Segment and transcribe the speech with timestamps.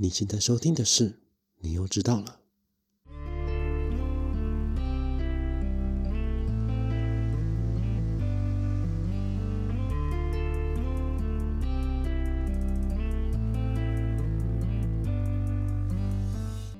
[0.00, 1.10] 你现在收听的是
[1.58, 2.38] 《你又知道了》。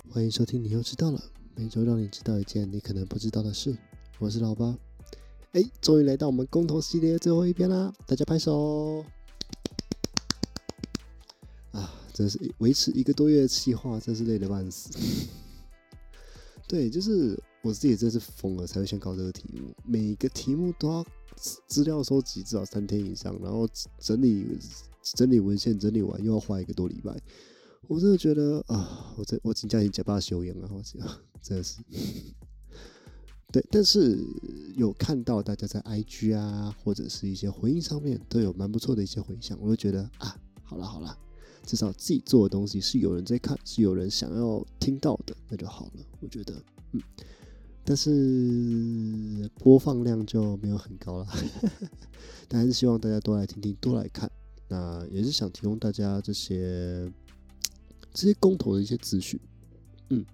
[0.08, 1.18] 欢迎收听《你又知道了》，
[1.56, 3.76] 每周让你知道一件你可能不知道的事。
[4.20, 4.78] 我是老八。
[5.54, 7.92] 哎，终于来到我们共同系列最后一篇啦！
[8.06, 9.04] 大家拍手。
[12.18, 14.90] 真是维持一个多月的计划，真是累得半死。
[16.66, 19.72] 对，就是我自己真是疯了，才会先搞这个题目。
[19.84, 21.06] 每个题目都要
[21.68, 23.68] 资料收集至少三天以上，然后
[24.00, 24.58] 整理
[25.14, 27.16] 整理文献，整理完又要花一个多礼拜。
[27.86, 31.00] 我真的觉得啊，我这我请假已经假把休养了，好像
[31.40, 31.78] 真的是。
[33.52, 34.18] 对，但是
[34.76, 41.16] 有看到大家在 IG 啊，或者是一些回应上面都有蛮不错的一些回响，我就觉得啊，好了好了，
[41.68, 46.04] 至少自己做的东西是有人在看，是有人想要听到的，那就好了。
[46.20, 46.54] 我觉得，
[46.92, 47.02] 嗯，
[47.84, 51.26] 但是播放量就没有很高了，
[52.48, 54.30] 但还是希望大家多来听听，多来看。
[54.68, 57.12] 那也是想提供大家这些
[58.14, 59.38] 这些公投的一些资讯，
[60.08, 60.24] 嗯。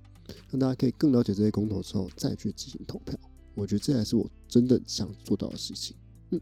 [0.50, 3.14] 让大家可以更了解这些公投之后再去进行投票，
[3.54, 5.94] 我觉得这才是我真的想做到的事情。
[6.30, 6.40] 嗯，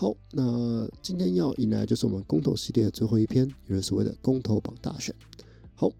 [0.00, 5.12] 好，那今天要迎来就是我们公投系列的最后一篇，也就是所谓的公投榜大选。
[5.74, 5.90] 好，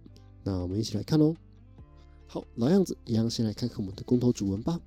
[0.45, 1.35] 那我们一起来看喽。
[2.29, 4.81] 好，老样子，一样先来看看我们的公投主文吧。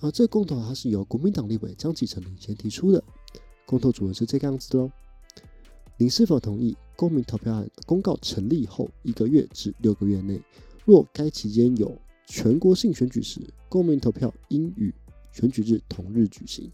[0.00, 3.00] 啊，这个公投它是由国民党立委江启臣领衔提出的。
[3.64, 4.90] 公投主文是这个样子的哦。
[5.96, 10.42] 您是否同意公民投票案公告成立后一个月至六个月内？
[10.84, 14.92] 若该期间有全国性选举时，公民投票应与
[15.30, 16.68] 选举日同日举行。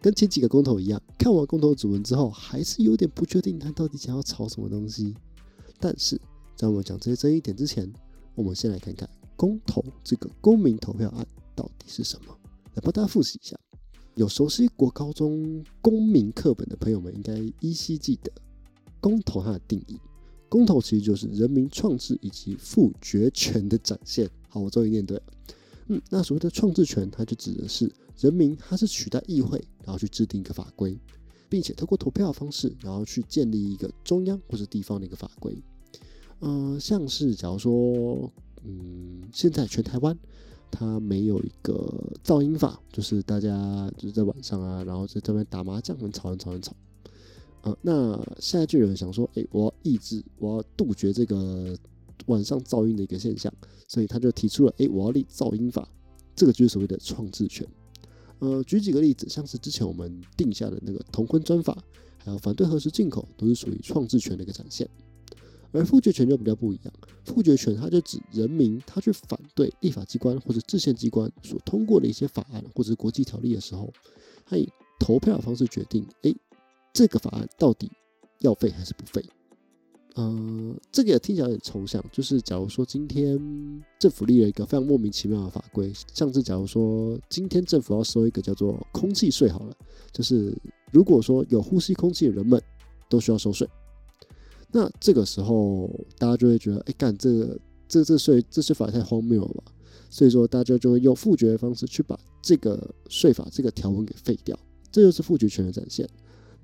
[0.00, 5.14] 跟前几个公投一样，看完公投主文之后，还是有点不确定他到底想要炒什么东西。
[5.78, 6.20] 但是
[6.56, 7.90] 在我们讲这些争议点之前，
[8.34, 12.36] 我们先来看看公投这个公民投票案到底是什么。
[12.74, 13.58] 来帮大家复习一下，
[14.14, 18.32] 有熟悉国高中公民课本的朋友们，应该依稀记得
[19.00, 19.98] 公投它的定义。
[20.48, 24.28] 公投其实就是人民创制以及赋决权的展现。
[24.48, 25.22] 好，我终于念对了。
[25.92, 30.96] 嗯，那所谓的创制权，它就指的是人民，它是取代议会，然后去制定一个法规，
[31.48, 35.60] 并且透过投票的方式，然后去建立一个中央或者地方的一个法规。
[36.42, 40.16] 嗯，像是假如说，嗯，现在全台湾
[40.70, 41.92] 它没有一个
[42.24, 46.72] 噪音法，就是大家就是在晚上啊，然后在这边打麻将，很吵很吵很吵。
[47.62, 51.76] 呃，那现在就有人想说，哎，我要抑制，我要杜绝这个
[52.30, 53.52] 晚上噪音的一个现象，
[53.86, 55.86] 所以他就提出了，哎，我要立噪音法，
[56.34, 57.66] 这个就是所谓的创制权。
[58.38, 61.76] 呃，举几个例子，像是之前我们定下的那个同婚专法，
[62.16, 64.88] 还有反对核实进口，都是属于创制权的一个展现。
[65.72, 66.92] 而复决权就比较不一样，
[67.24, 73.92] 复决权它就指人民他去反对立法机关或者制宪机关所通过的一些法案或者国际条例的时候，
[74.46, 74.66] 他以
[74.98, 76.34] 投票的方式决定，哎。
[76.92, 77.88] 这个法案到底
[78.40, 79.24] 要废还是不废？
[80.16, 82.04] 嗯，这个也听起来很抽象。
[82.10, 83.38] 就是假如说今天
[83.98, 89.76] 政府立了一个非常莫名其妙的法规，像是假如说今天政府要收一个叫做空气税，好了，
[90.12, 90.52] 就是
[90.90, 92.60] 如果说有呼吸空气的人们
[93.08, 93.68] 都需要收税，
[94.72, 95.88] 那这个时候
[96.18, 99.64] 大家就会觉得，哎，干这个这这税这税法太荒谬了吧？
[100.10, 104.58] 所以说大家就会用复决的方式去把这个税法这个条文给废掉，
[104.90, 106.08] 这就是复决权的展现。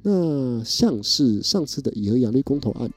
[0.02, 2.90] 那像是上次的以和养绿公投案，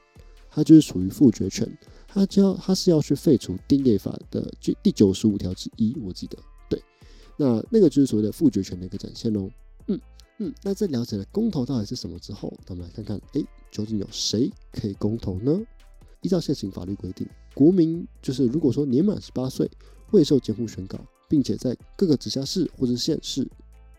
[0.50, 1.78] 它就是属于复决权，
[2.08, 6.36] 它要它是要去废除定业法的第第九十五条之一，我记得
[6.68, 6.82] 对，
[7.36, 9.48] 那那个就是所谓的复决权的一个展现喽。
[9.86, 10.00] 嗯
[10.38, 15.60] 嗯，那在了解了公投到底是什么之后，那我们来看看，哎，究竟有谁可以公投呢？
[16.22, 19.70] 依照现行法律规定，国民就是如果说年满十八岁，
[20.10, 23.48] 未受监护宣告，并且在各个直辖市或者县市。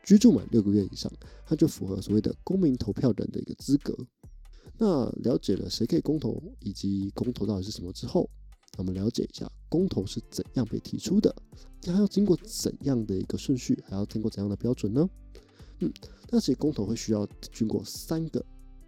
[0.03, 1.12] 居住满六个月以上，
[1.45, 3.95] 他就符合所谓的公民投票人的一个资格。
[4.84, 8.28] 那了解了谁可以公投以及公投到底是什么之后，
[8.80, 11.31] 我们了解一下公投是怎样被提出的，
[11.83, 15.07] 它要经过怎样的一个顺序，还要经过怎样的标准呢？
[15.81, 15.94] 嗯，
[16.31, 18.44] 那其实公投会需要经过三个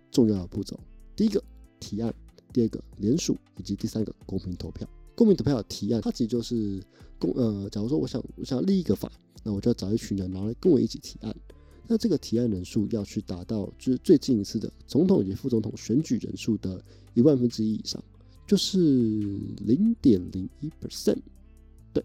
[0.10, 0.80] 重要的步骤：
[1.16, 1.44] 第一个
[1.80, 2.12] 提案，
[2.52, 4.88] 第二个联署，以及第三个公民投票。
[5.16, 6.82] 公民投票的提案，它其实就是
[7.20, 9.12] 公呃，假如说我想我想立一个法。
[9.44, 11.36] 那我就要找一群人，然后来跟我一起提案。
[11.88, 16.82] 那这个提案人数要去达到，就是最近一次的总统以及副总统选举人数的
[17.14, 18.02] 一万分之一以上，
[18.48, 18.80] 就是
[19.66, 21.18] 零点零一 percent。
[21.92, 22.04] 对，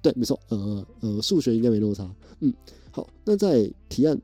[0.00, 2.14] 对，没错，呃呃，数学应该没落差。
[2.40, 2.54] 嗯，
[2.90, 4.16] 好，那在提案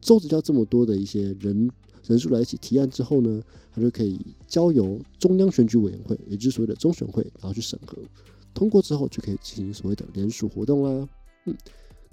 [0.00, 1.70] 收集到这么多的一些人
[2.06, 3.40] 人数来一起提案之后呢，
[3.72, 4.18] 他就可以
[4.48, 7.96] 交由中央选举委员会，也就是所谓的中选会，然后去审核，
[8.52, 11.08] 通过之后就可以进行所谓的联署活动啦。
[11.44, 11.56] 嗯，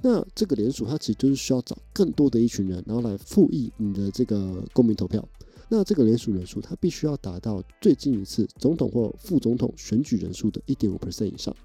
[0.02, 5.28] 那这个联署它其实就是需要找更多的一群人，然后来复议你的这个公民投票。
[5.72, 11.56] 那这个联署人数，它必须要达到最近一次总统或副总统选举人数的一点五 percent 以上，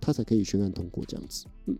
[0.00, 1.44] 它才可以宣案通过这样子。
[1.66, 1.76] 嗯，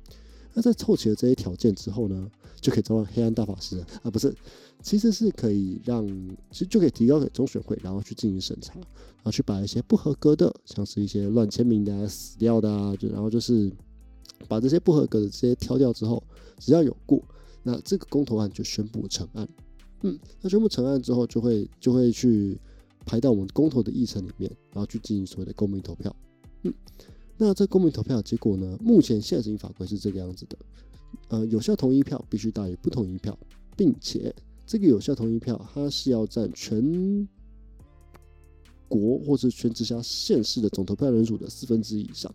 [0.52, 2.30] 那在凑齐了这些条件之后呢，
[2.60, 4.34] 就可以召唤黑暗大法师啊，不是，
[4.82, 6.06] 其实是可以让，
[6.50, 13.72] 其实就可以提交给中选会，然后去进行审查，然后去把一些不合格的，像是一些乱签名的、死掉的啊，就然后就是
[14.48, 16.22] 把这些不合格的这些挑掉之后，
[16.58, 17.22] 只要有过，
[17.62, 19.48] 那这个公投案就宣布成案。
[20.02, 22.58] 嗯，那宣布成案之后，就会就会去
[23.06, 26.14] 排到我们公投的议程里面，然后去进行所谓的公民投票。
[26.62, 26.74] 嗯，
[27.36, 28.78] 那这公民投票的结果呢？
[28.82, 30.58] 目前现行法规是这个样子的，
[31.28, 33.38] 呃，有效同意票必须大于不同意票，
[33.76, 34.34] 并且
[34.66, 37.28] 这个有效同意票它是要占全
[38.88, 42.32] 国或者全直辖县市的总投票人数的四分之一以上。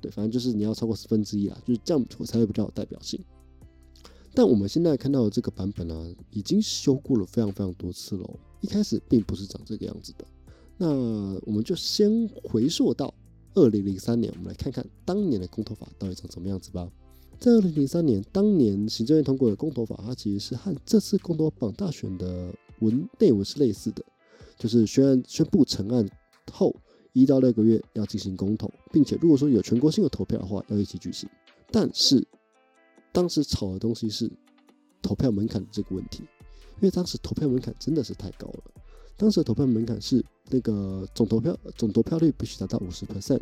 [0.00, 3.18] 对，反正就是你要超过四分之一啊，就是这样才会比较有代表性。
[4.34, 8.30] 但我们现在看到的这个版本呢，已经修过了非常非常多次了。
[8.60, 10.24] 一开始并不是长这个样子的。
[10.76, 10.88] 那
[11.46, 13.14] 我们就先回溯到
[13.54, 16.86] 二零零三年，我们来看看当年的公投法到底长什么样子吧。
[17.38, 24.04] 在二零零三年，当年行政院通过的公投法，它其实是和这次公投榜大选的文内文是类似的，
[24.58, 26.06] 就是宣宣布成案
[26.52, 26.76] 后
[27.16, 31.26] 一到六个月要进行公投，并且如果说有全国性的投票的话，要一起举行。
[31.70, 32.22] 但是
[33.10, 34.30] 当时吵的东西是
[35.00, 36.24] 投票门槛这个问题，
[36.74, 38.60] 因为当时投票门槛真的是太高了。
[39.16, 43.40] 当时的投票门槛是那个总投票总投票率必须达到五十 percent，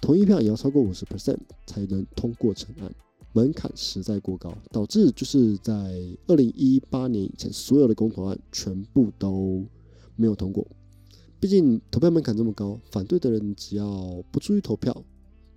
[0.00, 1.36] 同意票也要超过五十 percent
[1.66, 2.90] 才能通过成案，
[3.34, 5.74] 门槛实在过高，导致就是在
[6.26, 9.62] 二零一八年以前所有的公投案全部都
[10.16, 10.66] 没有通过。
[11.44, 13.86] 毕竟投票门槛这么高，反对的人只要
[14.32, 15.04] 不注意投票，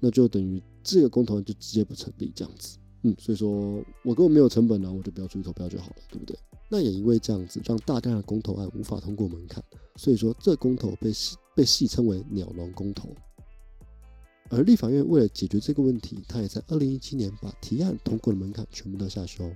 [0.01, 2.77] 那就等于这个公投就直接不成立这样子。
[3.03, 6.37] 嗯，所以说我根本没有成本呢，我就不要注意投票就好了，对不对？
[6.69, 9.63] 那也因为这样子，让大量的公投案无法通过门槛，
[9.95, 13.15] 所以说这公投被戏被戏称为“鸟笼公投”。
[14.51, 19.49] 而立法院为了解决这个问题，他也在二零一七年把提案通过的门槛全部都下修，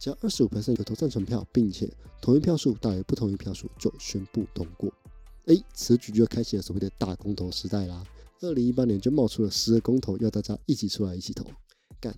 [0.00, 1.88] 只要二十五 percent 有投赞成票，并且
[2.20, 4.92] 同意票数大于不同意票数，就宣布通过。
[5.46, 8.04] 哎，此举就开启了所谓的大公投时代啦。
[8.40, 11.44] 二零一八年就冒出了十个公投，要大家一起出来一起投。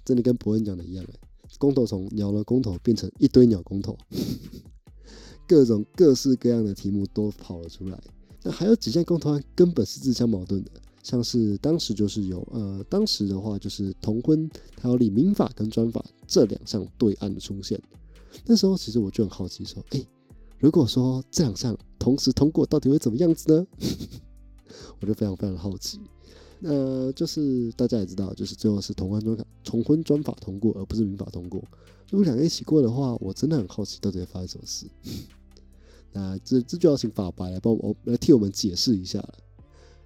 [0.04, 1.14] 真的跟伯恩讲的一样哎，
[1.58, 3.96] 公投从鸟了公投变成一堆鸟公投，
[5.46, 8.02] 各种各式各样的题目都跑了出来。
[8.42, 10.72] 那还有几项公投案根本是自相矛盾的，
[11.04, 14.50] 像是当时就是有呃，当时的话就是同婚
[14.80, 17.80] 还有立民法跟专法这两项对案的出现。
[18.44, 20.04] 那时候其实我就很好奇说，哎，
[20.66, 23.64] 如果说这两项同时通过，到底会怎么样子呢？
[24.98, 26.00] 我就非常非常的好奇。
[26.62, 31.62] 呃，就是大家也知道，就是最后是同婚专重婚专法通过，而不是民法通过。
[32.10, 34.86] 如果两个一起过的话，我真的很好奇到底会发生什么事。
[36.10, 39.34] 那这这就要请法白来帮我来替我们解释一下了。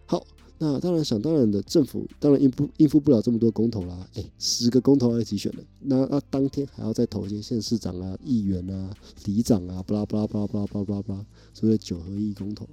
[0.05, 0.23] 好，
[0.63, 4.09] 那当然想当然的，政府当然应不应付不了这么多公投啦。
[4.15, 12.69] 哎，十个公投要一起选的，那那当天还要再投一些县市长啊、议员啊、里长啊，巴拉巴拉巴拉巴拉巴拉巴拉巴拉，所谓九合一公投。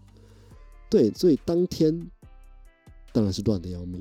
[0.90, 2.08] 对，所以当天。
[3.14, 4.00] 当然是乱的要命，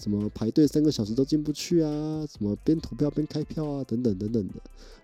[0.00, 4.54] 什么排队三个小时都进不去啊，什么边投票边开票啊，等等等等的。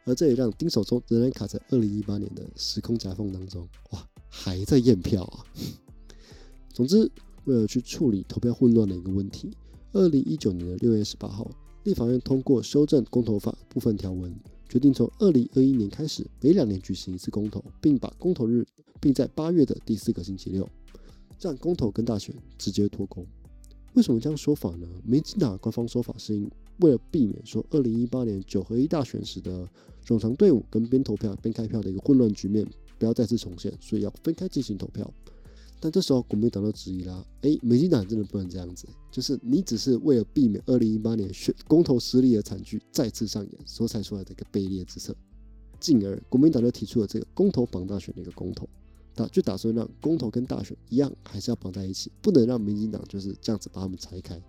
[0.05, 5.45] 而这也让丁守中仍然卡在二零一八年的时空夹缝当中，哇，还在验票啊。
[6.73, 7.09] 总之，
[7.45, 9.51] 为了去处理投票混乱的一个问题，
[9.93, 11.51] 二零一九年的六月十八号，
[11.85, 14.35] 立法院通过修正公投法部分条文，
[14.69, 18.67] 决定从二零二一年开始每两年举行一次公投，并把公投日
[19.01, 20.69] 并在八月的第四个星期六，
[21.39, 23.27] 让公投跟大选直接脱钩。
[23.93, 24.89] 为什么这样说法呢？
[25.05, 29.69] 民进党官方说法是因为了避免说二零一八年九合一大选时的
[30.05, 32.67] 冗长队伍跟边投票边开票的一个混乱局面
[32.99, 35.09] 不要再次重现，所以要分开进行投票。
[35.81, 45.15] 但这时候国民党都质疑啦，哎，民进党真的不能这样子，就是你只是为了避免二零一八年选公投失利的惨剧再次上演所才出来的一个卑劣之策，
[45.79, 48.69] 进而国民党就提出了这个公投绑大选的一个公投。
[49.17, 54.43] 打就打算让公投跟大选一样，还是要绑在一起，不能让民进党就是这样子把他们拆开。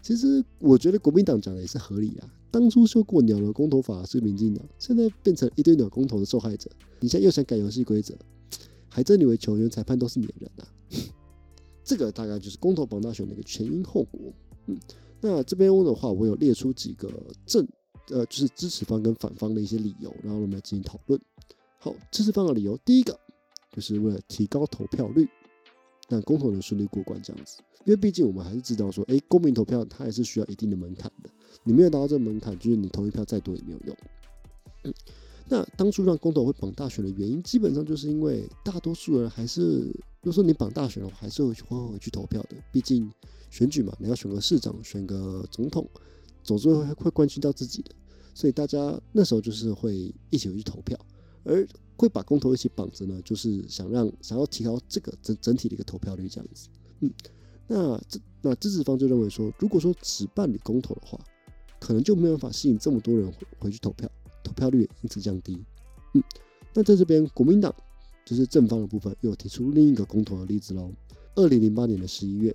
[0.00, 2.26] 其实我觉得国民党讲的也是合理啊。
[2.50, 8.14] 当初修过鸟的公投法是民进党，现在变成一堆鸟公投的受害者，你现在又想改游戏规则，
[8.92, 10.68] 还真以为球员裁判都是免人啊？
[11.82, 14.32] 这个大概就是公投榜大选的一个前因后果。
[14.66, 14.78] 嗯，
[15.20, 17.10] 那这边的话，我有列出几个
[17.46, 17.66] 正
[18.10, 21.18] 呃，就是支持方跟反方的一些理由，然后我们来进行讨论。
[21.78, 23.18] 好，支持方的理由，第一个
[23.70, 25.26] 就是为了提高投票率，
[26.08, 27.62] 让公投能顺利过关这样子。
[27.84, 31.30] 因为毕竟我们还是知道说，哎，公民投票它还是需要一定的门槛的。
[31.64, 33.96] 你没有达到这个门槛，就是你投一票再多也没有用。
[34.84, 34.94] 嗯，
[35.52, 39.82] 那当初让公投会绑大选的原因，基本上就是因为大多数人还是，
[40.22, 42.56] 如果说你绑大选的话，还是会会回去投票的。
[42.72, 43.12] 毕竟
[43.50, 45.86] 选举嘛，你要选个市长、选个总统，
[46.42, 47.90] 总是会会关心到自己的。
[48.32, 50.98] 所以大家那时候就是会一起回去投票，
[51.44, 51.68] 而
[51.98, 56.70] 会把公投一起绑着呢，就是想让想要提高这个整整体的一个投票率这样子。
[57.00, 57.12] 嗯，
[57.66, 61.20] 那这那支持方就认为说，如果说只办理公投的话，
[61.78, 64.10] 可能就没有办法吸引这么多人回回去投票，
[64.42, 65.58] 投票率因此降低。
[66.14, 66.22] 嗯，
[66.74, 67.74] 那在这边国民党
[68.24, 70.90] 就是正方的部分又提出另一个公投的例子喽。
[71.34, 72.54] 二零零八年的十一月。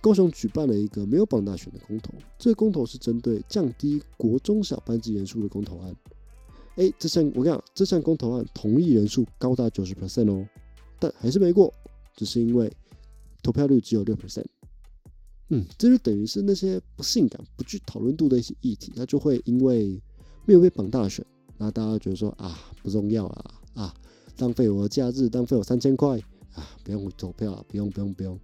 [0.00, 5.94] 高雄举办了一个没有绑大选的公投，这个公投是针对降低国中小班级人数的公投案。
[6.74, 10.44] 哎，这项我跟你讲，这项公投案同意人数高达九十 percent 哦，
[10.98, 11.72] 但还是没过，
[12.16, 12.68] 只是因为
[13.44, 14.44] 投票率只有六 percent。
[15.50, 20.02] 嗯，这就等于是那些不性感、不具讨论度的一些议题，它就会因为
[20.44, 21.24] 没有被绑大选，
[21.58, 23.94] 那大家觉得说啊不重要啊啊，
[24.38, 26.18] 浪费我的假日，浪费我三千块
[26.54, 28.38] 啊，不用投票啊，不用不用不用。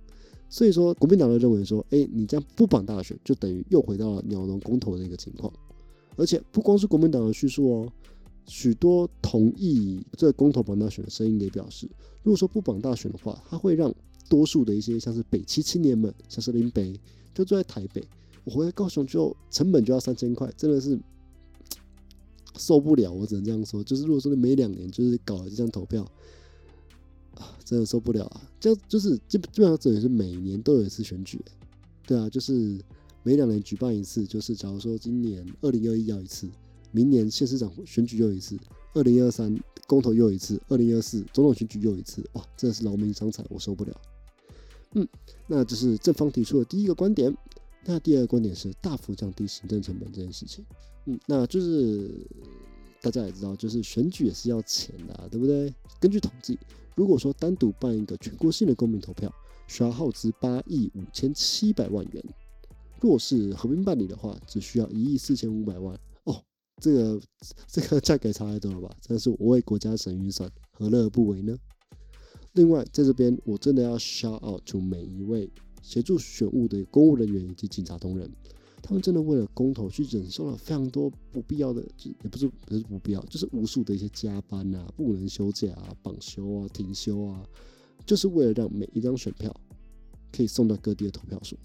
[0.50, 5.52] 所以说，国民党就认为说，哎，你这样不绑大选，就等于又回到了鸟笼公投的一个情况。
[6.17, 7.93] 而且不光是国民党的叙述哦，
[8.47, 11.87] 许多同意这公投绑大选的声音也表示，
[12.23, 13.95] 如果说不绑大选的话，它会让
[14.28, 16.99] 多数的一些像是北七青年们，像是林北，
[17.35, 18.02] 就住在台北，
[18.45, 20.99] 我回来高雄就成本就要三千块，真的是
[22.58, 23.10] 受不了。
[23.10, 26.06] 我只能这样说，就是如果说你每两年就是搞这张投票。
[27.34, 28.50] 啊，真的受不了啊！
[28.58, 31.40] 这样就是基基本上这也是每年都有一次选举，
[32.04, 32.76] 对啊，就是
[33.22, 34.26] 每两年举办一次。
[34.26, 36.50] 就是假如说今年二零二一要一次，
[36.90, 38.58] 明年县市长选举又一次，
[38.92, 44.00] 二零二三公投又一次，二零二四总统选举又一次，哇，真的是劳民伤财，我受不了。
[44.94, 45.06] 嗯，
[45.46, 47.32] 那这是正方提出的第一个观点。
[47.84, 50.64] 那第二个观点是大幅降低行政成本这件事情。
[51.08, 52.10] 嗯，那就是
[53.00, 55.72] 大家也知道，就是选举也是要钱的，对不对？
[55.98, 56.58] 根据统计。
[56.94, 59.32] 如果说单独办一个全国性的公民投票，
[59.68, 62.20] 需要耗资八亿五千七百万元；
[63.00, 65.98] 若是合并办理的话，只需要一亿四千五百万。
[66.24, 66.42] 哦，
[66.82, 67.20] 这个
[67.68, 68.90] 这个价格差太多了吧？
[69.00, 71.56] 真的是我为国家省预算，何乐而不为呢？
[72.54, 75.48] 另外，在这边我真的要 shout out to 每一位
[75.80, 78.28] 协助选务的公务人员以及警察同仁。
[78.88, 87.47] 他们真的为了公投去忍受了非常多不必要的，就也不是不是不必要，就是无数的一些加班啊、不能休假啊、绑休啊、停休啊，
[88.07, 89.54] 就是为了让每一张选票
[90.33, 91.59] 可以送到各地的投票所，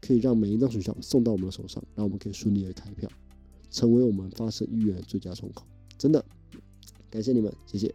[0.00, 3.06] 可以让每一张选票送到我们的手上，让我们可以顺利的开票，
[3.70, 5.66] 成为我们发射意愿的最佳窗口。
[5.98, 6.24] 真的，
[7.10, 7.94] 感谢你们，谢谢。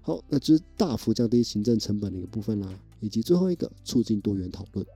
[0.00, 4.86] 好，那这是大幅降低行政成本的一个部分啦，以及最后一个促进多元讨论。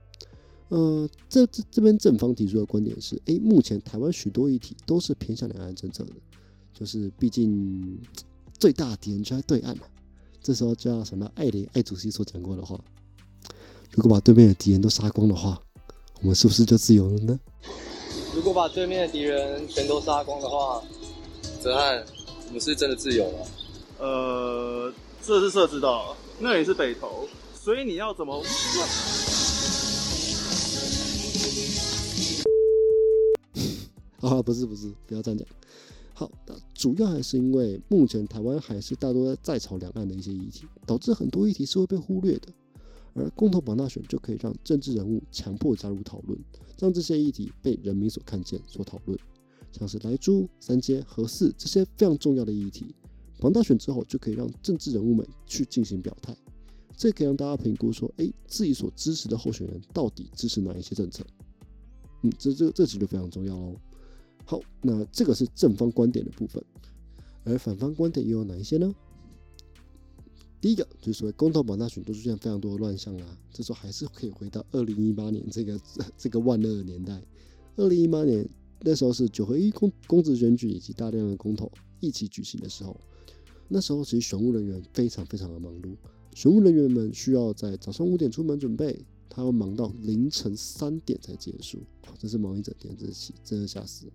[0.73, 6.13] 呃，这这这边正方提出的观点是，诶，目前台湾许多议题都是偏向两岸政策的，
[6.73, 7.95] 就是毕竟
[8.57, 9.83] 最大敌人就在对岸嘛。
[10.41, 12.83] 这时候就要想到艾雷艾主席所讲过的话：，
[13.91, 15.61] 如果把对面的敌人都杀光的话，
[16.21, 17.39] 我们是不是就自由了呢？
[18.33, 20.81] 如果把对面的敌人全都杀光的话，
[21.61, 22.03] 泽汉，
[22.47, 23.47] 我们是真的自由了？
[23.99, 28.43] 呃，这是设知道，那也是北投，所以你要怎么？
[34.23, 35.47] 啊，不是不是，不要这样讲。
[36.13, 42.47] 好，那主要还是因为目前台湾还是大多在炒两岸的一些议题，导致很多议题是会被忽略的。
[43.15, 46.39] 而公投榜大选就可以让政治人物强迫加入讨论，
[46.79, 49.19] 让这些议题被人民所看见、所讨论。
[49.71, 52.95] 像是莱猪、三阶、核四这些非常重要的议题，
[53.39, 56.35] 榜大选之后就可以让政治人物们去进行表态，
[56.95, 61.23] 这可以让大家评估说，哎，自己所支持的候选人到底支持哪一些政策？
[62.21, 63.75] 嗯，这这这其实非常重要哦。
[64.45, 66.63] 好，那这个是正方观点的部分，
[67.43, 68.93] 而反方观点又有哪一些呢？
[70.59, 75.79] 第一个就是所谓公投榜大选都出现非常多的乱象啦，这时候还是可以回到二零一八年这个
[76.17, 77.21] 这个万恶的年代。
[77.75, 78.47] 二零一八年
[78.79, 81.69] 那时候是九合一公公职选举以及大量的公投
[81.99, 82.97] 一起举行的时候，
[83.67, 85.95] 那时候其实选务人员非常非常的忙碌，
[86.33, 91.79] 选务人员们需要在早上五点出门准备，他要忙到凌晨三点才结束，
[92.17, 94.13] 真是忙一整天，真是真的吓死人。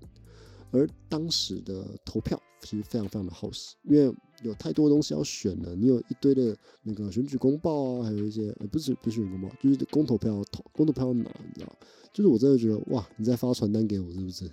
[0.71, 11.77] 而当时的投票其实非常非常的耗时，因为有太多东西要选了，你有一堆的那个选举公报啊，还有一些呃不是不是选举公报，就是公投票投公投票要拿，你知道？
[12.13, 14.51] 就是我真的觉得哇，你在发传单给我是不是？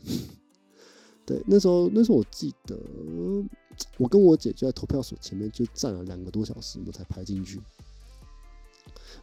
[1.25, 2.79] 对，那时候那时候我记得，
[3.97, 7.59] 我跟我姐就在投票所前面就站了两个多小时，我才排进去。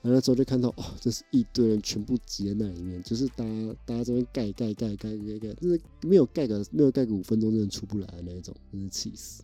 [0.00, 9.42] 然后那时候就看到，哦，这是一堆人全部挤在那里面，就是大家大家这边盖盖盖盖盖盖，就是没有盖个没有盖个五分钟，真的出不来的那一种，真是气死。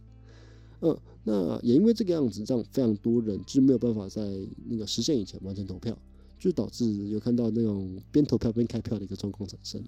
[0.81, 4.23] 嗯，那也因为这个样子，让非常多人就是没有办法在
[4.69, 5.97] 那个时限以前完成投票，
[6.39, 9.83] 就导致有看到那种边投票边开票的一个状况产生，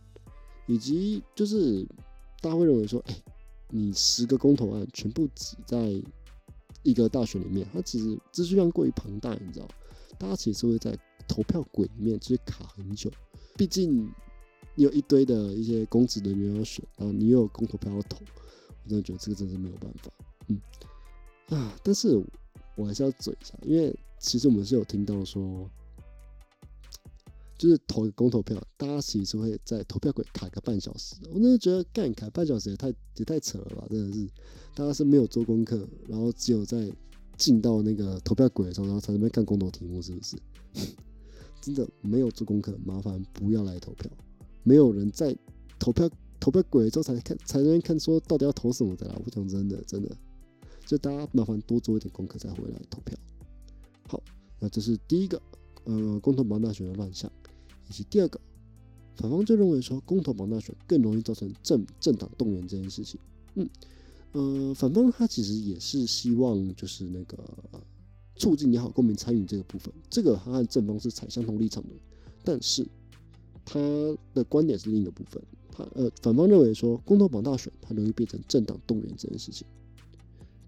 [0.66, 1.84] 以及就是
[2.40, 3.14] 大家会认为说，哎，
[3.68, 5.90] 你十个公投案全部挤在
[6.82, 9.68] 一个大选里面，它其实资讯量过于庞大，你知道。
[10.20, 10.94] 大家其实会在
[11.26, 13.10] 投票轨里面就是卡很久，
[13.56, 14.04] 毕竟
[14.74, 18.18] 你有一堆的一些公职人员要选，然后你又有公投票要投，
[18.68, 20.10] 我真的觉得这个真是没有办法，
[20.48, 20.60] 嗯
[21.48, 22.22] 啊，但是
[22.76, 25.66] 我还是要嘴一下，因为其实我们是有听到说，
[27.56, 34.28] 就是投一个公投票，大家其实会在投票轨卡个半小时，我真的觉得干卡半小时也太也太扯了吧，真的是，
[34.74, 36.92] 大家是没有做功课，然后只有在。
[37.40, 40.36] 进到那个投票鬼的时候，然后在那边看公投题目，是不是？
[41.62, 44.10] 真的没有做功课，麻烦不要来投票。
[44.62, 45.34] 没有人在
[45.78, 49.18] 投票投票轨之后才看，才能看说到底要投什么的啦。
[49.24, 50.14] 我讲真的，真的，
[50.84, 53.18] 就大家麻烦多做一点功课再回来投票。
[54.06, 54.22] 好，
[54.58, 55.40] 那这是第一个，
[55.84, 57.32] 呃，公投榜大选的乱象，
[57.88, 58.38] 以及第二个，
[59.16, 63.18] 反方就认为说公投榜大选更容易造成政政党动员这件事情。
[63.54, 63.66] 嗯。
[64.32, 67.38] 呃，反方他其实也是希望就是那个
[68.36, 71.90] 促进也好公民参与这个部分，这个他和正方是采相同立场的，
[72.44, 72.86] 但是
[73.64, 73.80] 他
[74.32, 75.42] 的观点是另一个部分。
[75.72, 79.66] 他呃，反方认为说公投榜大选它容易变成政党动员这件事情。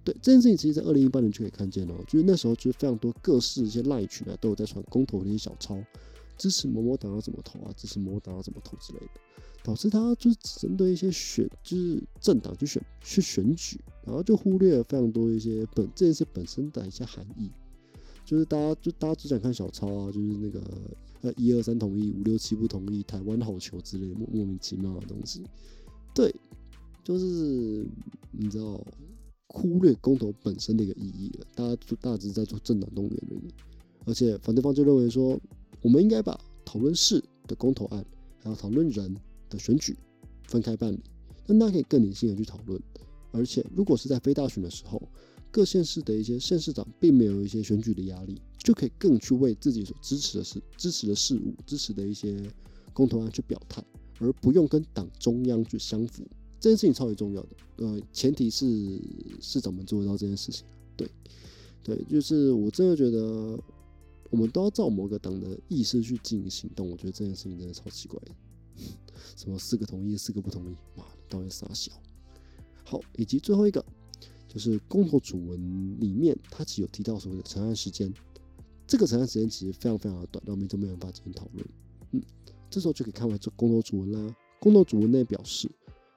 [0.04, 5.80] 对这件事情，其实在二零一八年就可以看见了，就是那时候就是非常多各式一些赖群啊都有在传公投的一些小抄，
[6.36, 9.20] 支持某某党要怎么投啊，支持某某党要怎么投之类的。
[9.64, 17.50] 导致他就是只针对一些选，就是政党去选去选举，然后就忽略了非常多一些本这件事本身的一些含义。
[18.24, 20.60] 就是大家就大家只想看小抄啊，就是那个
[21.22, 25.42] 呃一二三同意，五六七不同意，台湾好球之类莫莫名其妙的东西。
[26.14, 26.34] 对，
[27.04, 27.86] 就是
[28.30, 28.84] 你知道
[29.48, 31.46] 忽略公投本身的一个意义了。
[31.54, 33.54] 大家就大致在做政党动员而已。
[34.06, 35.38] 而且反对方就认为说，
[35.82, 38.04] 我们应该把讨论事的公投案，
[38.42, 39.16] 还有讨论人。
[39.52, 39.96] 的选举
[40.48, 41.00] 分开办理，
[41.46, 42.80] 那大家可以更理性的去讨论。
[43.30, 45.00] 而且，如果是在非大选的时候，
[45.50, 52.42] 各县市的一些县市长并没有一些选举的压力，就可以更去为自己所支持的事、支持的事物、支持的一些
[52.92, 53.82] 公投案去表态，
[54.18, 56.26] 而不用跟党中央去相符。
[56.60, 57.48] 这件事情超级重要的。
[57.76, 58.66] 呃，前提是
[59.40, 60.64] 市长们做得到这件事情。
[60.96, 61.10] 对，
[61.82, 63.58] 对，就是我真的觉得，
[64.30, 66.90] 我们都要照某个党的意思去进行行动。
[66.90, 68.32] 我觉得这件事情真的超奇怪的。
[69.36, 70.76] 什么四个同意，四个不同意？
[70.96, 71.92] 妈的，到底傻小？
[72.84, 73.84] 好，以及最后一个，
[74.48, 78.12] 就是公投主文里面，它其实有提到所谓的成案时间。
[78.86, 81.66] 这个成案时间其实非常非常的短，让民众没有办法进行讨论。
[82.10, 82.22] 嗯，
[82.68, 84.36] 这时候就可以看完这公投主文啦。
[84.60, 85.70] 公投主文内表示，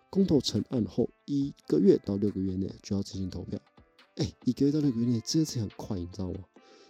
[0.10, 3.58] 公投成案后一个月到六个月内就要进行投票。
[4.16, 6.40] 哎，一个月到六个月内，这次很快，你知道吗？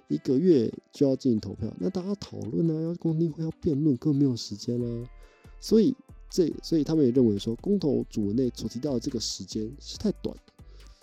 [0.08, 5.10] 一个月就要进行投票，那大家讨论啊，要公听会，要辩论，更没有时间啦。
[5.66, 5.96] 所以，
[6.30, 10.38] 这所以他们也认为说，公投主文内所提到的这个时间是太短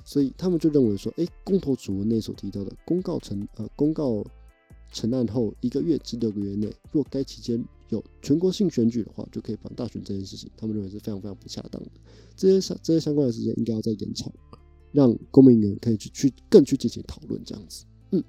[0.05, 4.25] 所以他们就认为说，哎，公投主文内所提到的公告成呃公告
[4.93, 11.91] 成案后一个月至六个月内，若该期间有全国性选举的话，就可以办大选这件事情，他们认为是非常非常不恰当的。
[12.37, 14.33] 这些相这些相关的时间应该要再延长，
[14.93, 17.85] 让公民们可以去去更去进行讨论这样子。
[18.13, 18.23] 嗯，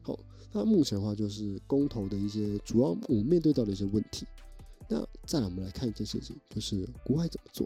[0.00, 0.18] 好，
[0.50, 4.24] 那目前的话就是公投的一些主要我面对到的一些问题。
[4.92, 7.64] 那再来，我们来看一件事情，就是国外怎么做。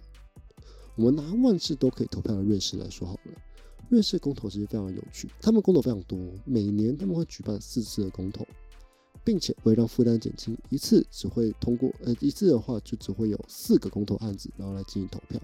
[0.94, 3.32] 我们拿万事都可以投票的瑞士来说好了。
[3.88, 8.46] 瑞士公投其实非常有趣，他们公投非常多，每年他们会举办四次的公投，
[9.24, 15.40] 并且为让负担减轻，一次只会通过，呃，一次的话就只会有四个公投案子，然后来进行投票。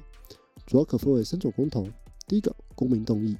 [0.67, 1.89] 主要可分为三种公投：
[2.29, 3.35] 第一个公民动议，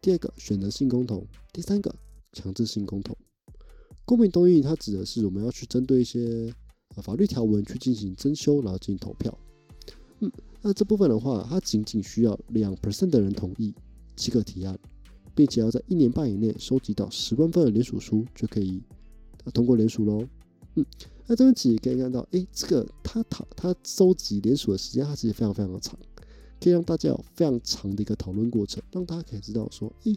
[0.00, 1.94] 第二个选择性公投，第三个
[2.32, 3.16] 强制性公投。
[4.04, 6.52] 公民动议它指的是我们要去针对一些。
[7.02, 9.36] 法律条文去进行增修，然后进行投票。
[10.20, 10.30] 嗯，
[10.62, 13.74] 那这部分的话，它仅仅需要两 percent 的人同意
[14.14, 14.78] 即可提案，
[15.34, 18.82] 并且要在一年半以内收集到十万份的联署书，就可以
[19.52, 20.26] 通过联署喽。
[20.74, 20.84] 嗯，
[21.26, 25.98] 那这边其实可以看到，哎，这个他讨他收集联署的时间，它其实非常非常的长，
[26.60, 30.12] 可以让大家有非常长的一个讨论过程，让大家可以知道说，哎。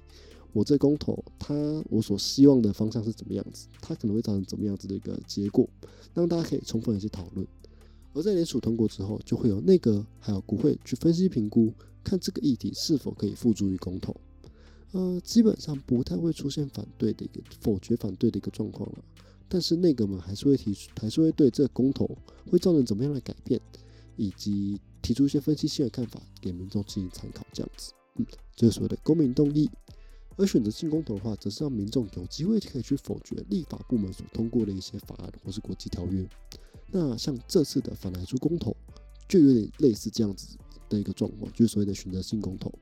[0.51, 1.53] 我这公投，它
[1.89, 3.67] 我所希望的方向是怎么样子？
[3.81, 5.69] 它可能会造成怎么样子的一个结果？
[6.13, 7.45] 让大家可以充分的去讨论。
[8.13, 11.71] 而在联署通过之后，就会有内阁还有国会去分析评估，
[12.03, 14.15] 看这个议题是否可以付诸于公投。
[14.91, 18.97] 呃，基本上不太会出现反对的一个否决反对的一个状况了。
[19.47, 22.09] 但是内阁们还是会提出，还是会对这个公投
[22.49, 23.62] 会造成怎么样的改变，
[24.15, 29.69] 以及提出一些分析性的看法给民众进行参考，这样子，嗯，就是所谓的公民动议。
[30.39, 36.25] 而选择性公投的话，则是让民众有机会可以去否决立法部门所通过的一些法案或是国际条约。
[36.91, 38.73] 那像这次的反来租公投，
[39.28, 42.73] 就有点类似这样子的一个状况，就是所谓的选择性公投。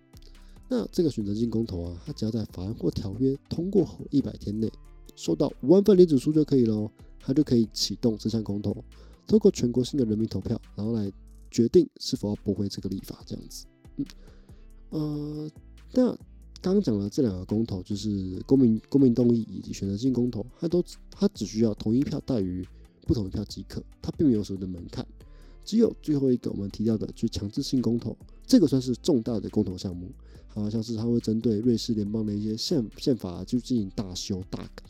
[0.69, 4.71] 那这个选择性公投啊，它只要在法案或条约通过后一百天内
[5.15, 8.85] 收到五万份联署书就可以了，它就可以启动这项公投，
[9.25, 11.11] 通过全国性的人民投票，然后来
[11.49, 13.65] 决定是否要驳回这个立法这样子。
[13.97, 14.05] 嗯，
[14.91, 15.51] 呃，
[15.93, 16.17] 那
[16.61, 22.65] 刚刚讲的这两个公投，就是公民公民动议以及选择性公投，它都它只需要同一票大于
[23.05, 25.05] 不同意票即可，它并没有所谓的门槛。
[25.63, 30.11] 只有最后一个我们提到的，就强制性公投，这个算是重大的公投项目。
[30.47, 34.83] 好像是它会针对瑞士联邦的一些宪宪法就进行大修大改，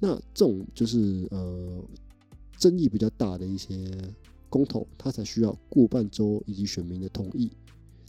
[0.00, 1.84] 那这种就是呃
[2.56, 3.90] 争议比较大的一些
[4.48, 7.50] 公投，它才需要过半州以及选民的同意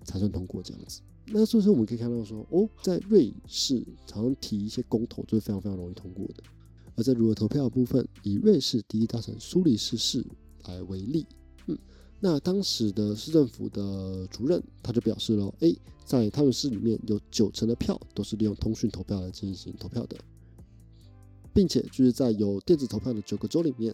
[0.05, 1.01] 才算通过这样子。
[1.27, 6.43] 那所以说我们可以看到说，哦，在瑞士常常提一些公投就是非常非常容易通过的。
[6.95, 10.25] 而在如何投票的部分，以瑞士第一大城苏黎世市
[10.65, 11.25] 来为例，
[11.67, 11.77] 嗯。
[12.21, 20.17] 那当时的市政府的主任他就表示了，哎，在他们市里面有九成的票都是利用通讯投票来进行投票的，
[21.53, 23.93] 并且就是在有电子投票的九个州里面，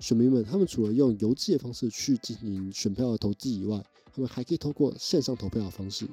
[0.00, 6.06] 选民们他们除了用邮寄的方式去进行选票的投寄以外，他们还可以透过线上投票的方式，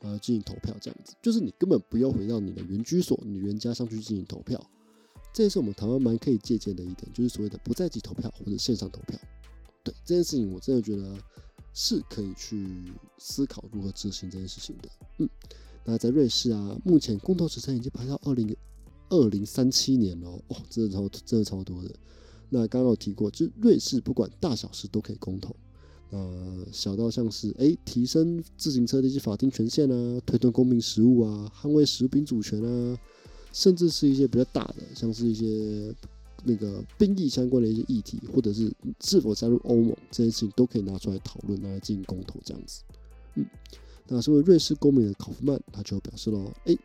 [0.00, 0.76] 呃，进行投票。
[0.80, 4.64] 这样子就是你根本不用回到你的原居所、你原家上去进行投票。
[5.32, 9.18] 这也是我们台湾蛮可以借鉴的一点，就是所谓的不在籍投票或者线上投票。
[9.84, 11.14] 对这件事情，我真的觉得
[11.74, 14.88] 是可以去思考如何执行这件事情的。
[15.18, 15.28] 嗯，
[15.84, 18.56] 那在瑞士啊，目前公投时程已经排到二零
[19.10, 21.94] 二零三七年了，哦，真的超真的超多的。
[22.48, 25.54] 那刚刚有提过，就瑞士不管大小事都可以公投，
[26.10, 32.98] 呃，小到像是哎提升自行车的一些法定权限啊，推动公民食物啊，捍卫食品主权啊，
[33.52, 35.94] 甚至是一些比较大的，像是一些。
[36.44, 42.82] 那个兵役相关的一些议题，或者是是否加入欧盟这件事情，都可以拿出来讨论，拿来进行公投这样子。
[43.34, 43.44] 嗯，
[44.06, 46.76] 那身为瑞士公民的考夫曼，他就表示喽，哎，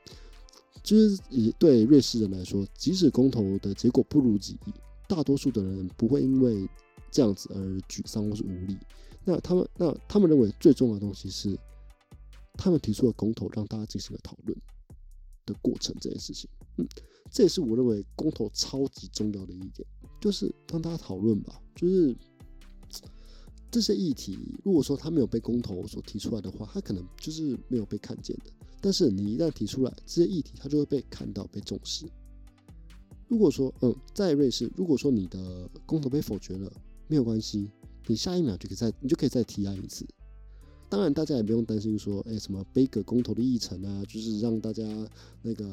[0.82, 4.74] 就是以对瑞士人来说，即使公投的结果不如己意，
[5.08, 6.68] 大多数的人不会因为
[7.12, 8.76] 这样子而沮丧或是无力。
[9.24, 11.58] 那他们，那他们认为最重要的东西是，
[12.54, 14.58] 他们提出了公投，让大家进行了讨论
[15.46, 16.50] 的过程这件事情。
[16.78, 16.88] 嗯。
[17.34, 19.88] 这也是我认为公投超级重要的一点，
[20.20, 21.62] 就是让大家讨论吧。
[21.74, 22.14] 就是
[23.72, 28.52] 这些议题，如果说他没有被公投所提出来的话，他可能就是没有被看见的。
[28.82, 32.06] 但是你一旦提出来，这些议题它就会被看到、被重视。
[33.30, 36.70] 如果说，嗯，在瑞士，如果说你的公投被否决了，
[37.08, 37.72] 没有关系，
[38.08, 40.06] 你下一秒就可以再，你就可以再提案一次。
[40.90, 44.84] 当然，大家也不用担心说，哎，什么背个公投的议程啊，就是让大家
[45.42, 45.66] 那个。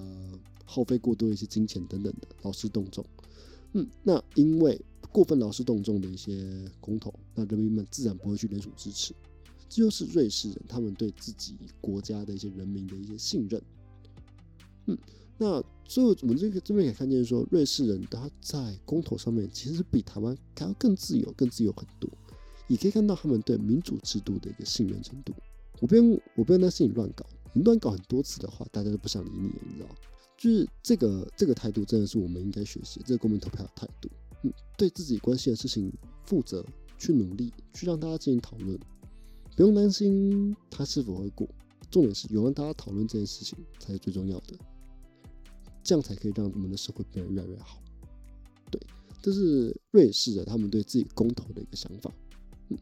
[0.71, 3.03] 耗费过多一些金钱等等的劳师动众，
[3.73, 4.79] 嗯，那因为
[5.11, 9.15] 过分劳师动众的一些公投，那人民们自然不会去联署支持，
[9.67, 13.63] 这就是瑞士人他们对自己国家的一些人民的一些信任，
[14.85, 14.99] 嗯，
[15.39, 22.11] 那最后我们这个这边也看见说，瑞士人他在公投上面其实比台湾还要更自由，更自由很多，
[22.67, 25.33] 也可以看到他们对民主制度的一个信任程度。
[25.81, 29.87] 我不用我不用担心你乱搞，你乱搞很多次的话，大家都不想理你，你知道。
[30.37, 34.11] 就是这个这个态度，真的是我们应该学习这个公民投票的态度。
[34.43, 35.93] 嗯，对自己关心的事情
[36.27, 36.65] 负责，
[36.99, 38.79] 去努力，去让大家进行讨论，
[39.57, 41.49] 不用担心他是否会过。
[41.91, 44.55] 重点是有让大家讨论这件事情才是最重要的，
[45.89, 47.81] 这样才可以让我们的社会变得越来越好。
[48.71, 48.79] 对，
[49.23, 52.13] 这是瑞士的他们对自己公投的一个想法。
[52.69, 52.79] 嗯，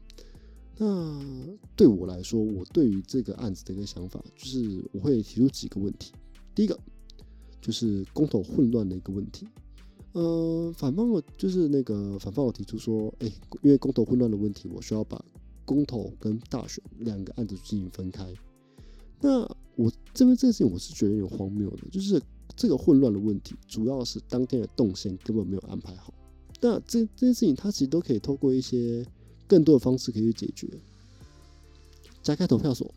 [0.78, 6.12] 那对我来说，我对于这个案子的一个想法，就是我会提出几个问题。
[6.52, 6.76] 第一个。
[7.58, 9.44] 就是公投混乱的一个问题，
[10.12, 13.26] 呃，反方我就是那个反方我提出说，哎，
[13.60, 15.20] 因为公投混乱的问题，我需要把
[15.64, 18.32] 公投跟大选两个案子进行分开。
[19.20, 19.40] 那
[19.74, 22.22] 我这边这件事情我是觉得有点荒谬的，就是
[22.56, 26.12] 这个混乱的问题，主要是当天的动线根本没有安排好。
[26.60, 29.06] 那这这件事情，它其实都可以透过一些
[29.46, 30.66] 更多的方式可以去解决，
[32.22, 32.92] 加开投票所、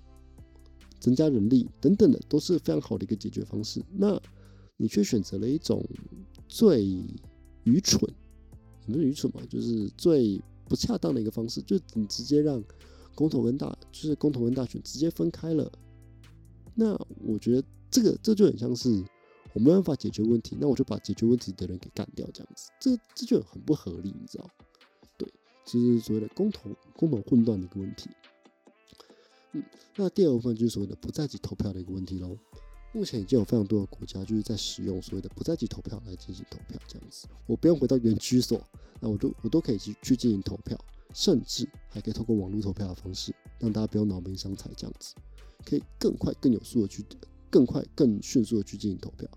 [1.00, 3.84] 增加人力等等的，都是非常好的一个解决方式。
[3.92, 4.20] 那
[4.78, 5.86] 你却选择了一种
[6.48, 6.86] 最
[7.66, 8.10] 愚蠢，
[8.88, 12.64] 不是愚蠢嘛，就是最不恰当的一个方式，就是你直接让
[13.14, 15.70] 公投跟大，就是公投跟大选直接分开了。
[16.74, 19.04] 那我觉得这个这就很像是
[19.60, 24.50] 没办法解决问题，那我就把解决问题的人给干掉，这样子，这这就很不合理，你知道？
[25.18, 25.32] 对，
[25.66, 28.10] 就是所谓的公投公投混乱的一个问题。
[29.54, 29.64] 嗯，
[29.96, 32.38] 那第二部分就是所谓的不在籍投票的一个问题喽。
[32.92, 38.60] 目前已经有非常多的国家就是在使用所谓的不在籍投票来进行投票，这样子，我不用回到原居所，
[39.00, 40.76] 那我都我都可以去去进行投票，
[41.14, 45.14] 甚至还可以透过网络投票的方式，让大家不用劳民伤财，这样子，
[45.64, 47.06] 可以更快、更有速的去，
[47.52, 49.30] 更快、更迅速的去进行投票。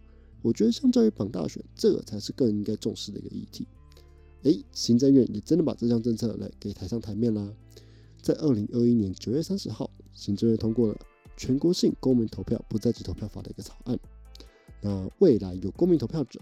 [0.42, 3.66] 我觉得相较于绑大选，这个才是更应该重视的一个议题。
[4.42, 7.52] 诶，行政院也真的把这项政策来给抬上台面啦，
[8.20, 10.96] 在二零二一年九月三十号，行政院通过了。
[11.34, 13.98] 全国性公民投票不在籍投票法的一个草案，
[14.82, 16.38] 那未来有公民投票者，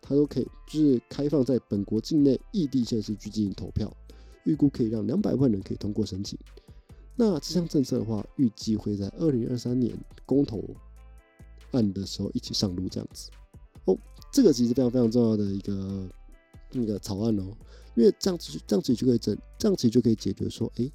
[0.00, 3.94] 他都可以就是开放在本国境内异地县市去进行投票，
[4.44, 6.36] 预估可以让两百万人可以通过申请。
[7.14, 10.64] 那这项政策的话，预计会在二零二三年公投
[11.72, 13.30] 案的时候一起上路这样子。
[13.84, 13.98] 哦，
[14.32, 16.08] 这个其实非常非常重要的一个
[16.72, 17.44] 那个草案哦，
[17.94, 20.90] 因为这样子这样子就可以整，这样子就可以解决说，哎。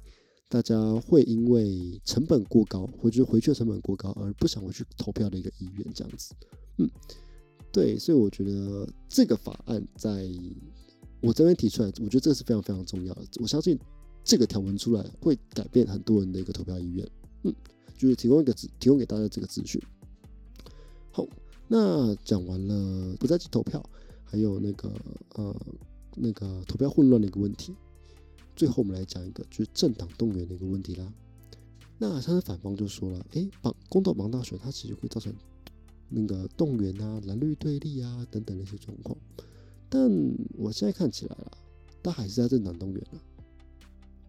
[0.50, 6.32] 大家会因为成本过高，或者回去的成本过高而不想回去投票的一个意愿，这样子，
[6.78, 6.90] 嗯，
[7.70, 10.26] 对，所以我觉得这个法案在
[11.20, 13.26] 我这边提出来，我觉得这个是非常非常重要的。
[13.42, 13.78] 我相信
[14.24, 17.06] 这个条文出来会改变很多人的一个投票意愿，
[17.42, 17.54] 嗯，
[17.98, 19.78] 就是提供一个资，提供给大家这个资讯。
[21.10, 21.26] 好，
[21.66, 23.82] 那讲完了不在籍投票，
[24.24, 24.92] 还有那个
[25.34, 25.56] 呃
[26.16, 27.74] 那个投票混乱的一个问题。
[28.54, 31.12] 最后，我们来讲一个就是政党动员的一个问题啦。
[31.96, 35.32] 那他的反方就说了，哎，绑公投绑大选，它其实会造成
[36.08, 39.16] 那个动员啊、蓝绿对立啊等等的一些状况。
[39.88, 40.10] 但
[40.56, 41.52] 我现在看起来啦，
[42.02, 43.18] 他还是在政党动员啊，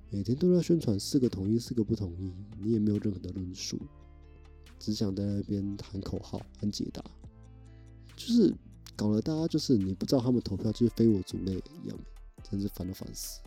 [0.09, 3.79] 每天都在宣传四个同意、四个不同意，你也没有任何的论述，
[4.79, 7.03] 只想在那边喊口号、喊解答，
[8.15, 8.53] 就是
[8.95, 11.99] 搞得大家就是你不知道他们投票就是非我族类一样，
[12.49, 13.41] 真是烦都烦死。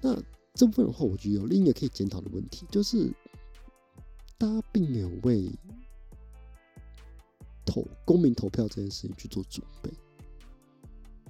[0.00, 0.14] 那
[0.54, 3.10] 这部分的话，我觉得有另一个可以检讨的问题，就是
[4.38, 5.50] 大家并没有为
[7.64, 9.90] 投公民投票这件事情去做准备。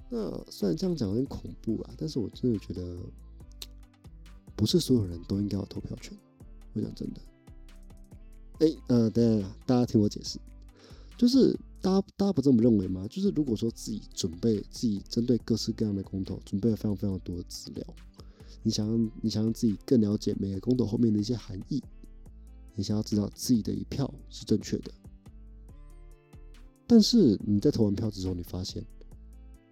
[0.09, 2.97] 那虽然这样讲有点恐怖啊，但是我真的觉得
[4.55, 6.17] 不是所有人都应该有投票权。
[6.73, 7.19] 我讲真的，
[8.59, 10.39] 哎，呃，等下大家听我解释，
[11.17, 13.07] 就是大家大家不这么认为吗？
[13.09, 17.85] 就是如果说自己准备自己针对各式各样的公投准备了非常非常多的资料。
[18.63, 21.81] 你想让你想让自己更了解每个公投后面的一些含义，
[22.75, 24.91] 你想要知道自己的一票是正确的，
[26.85, 28.83] 但是你在投完票之后，你发现